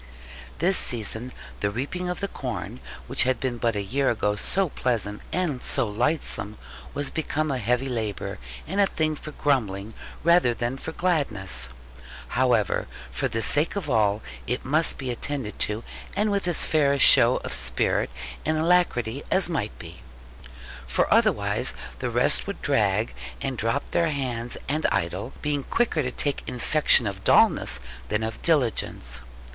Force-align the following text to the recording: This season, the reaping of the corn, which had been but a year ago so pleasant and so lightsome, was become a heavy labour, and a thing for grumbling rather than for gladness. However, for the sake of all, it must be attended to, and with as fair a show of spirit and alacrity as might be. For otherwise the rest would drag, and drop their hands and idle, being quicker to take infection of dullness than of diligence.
This 0.57 0.77
season, 0.79 1.31
the 1.59 1.69
reaping 1.69 2.09
of 2.09 2.21
the 2.21 2.27
corn, 2.27 2.79
which 3.05 3.21
had 3.21 3.39
been 3.39 3.59
but 3.59 3.75
a 3.75 3.83
year 3.83 4.09
ago 4.09 4.35
so 4.35 4.69
pleasant 4.69 5.21
and 5.31 5.61
so 5.61 5.87
lightsome, 5.87 6.57
was 6.95 7.11
become 7.11 7.51
a 7.51 7.59
heavy 7.59 7.87
labour, 7.87 8.39
and 8.65 8.81
a 8.81 8.87
thing 8.87 9.13
for 9.15 9.29
grumbling 9.31 9.93
rather 10.23 10.55
than 10.55 10.77
for 10.79 10.91
gladness. 10.91 11.69
However, 12.29 12.87
for 13.11 13.27
the 13.27 13.43
sake 13.43 13.75
of 13.75 13.91
all, 13.91 14.23
it 14.47 14.65
must 14.65 14.97
be 14.97 15.11
attended 15.11 15.59
to, 15.59 15.83
and 16.15 16.31
with 16.31 16.47
as 16.47 16.65
fair 16.65 16.93
a 16.93 16.97
show 16.97 17.37
of 17.43 17.53
spirit 17.53 18.09
and 18.43 18.57
alacrity 18.57 19.21
as 19.29 19.49
might 19.51 19.77
be. 19.77 20.01
For 20.87 21.13
otherwise 21.13 21.75
the 21.99 22.09
rest 22.09 22.47
would 22.47 22.63
drag, 22.63 23.13
and 23.39 23.55
drop 23.55 23.91
their 23.91 24.09
hands 24.09 24.57
and 24.67 24.87
idle, 24.87 25.33
being 25.43 25.61
quicker 25.61 26.01
to 26.01 26.09
take 26.11 26.41
infection 26.49 27.05
of 27.05 27.23
dullness 27.23 27.79
than 28.07 28.23
of 28.23 28.41
diligence. 28.41 29.21